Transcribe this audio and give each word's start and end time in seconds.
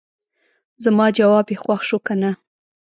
زما 0.83 1.05
جواب 1.17 1.45
یې 1.51 1.57
خوښ 1.63 1.81
شو 1.89 1.97
کنه. 2.07 2.31